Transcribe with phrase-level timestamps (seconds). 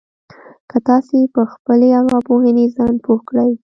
[0.69, 3.51] که تاسې په خپلې ارواپوهنې ځان پوه کړئ.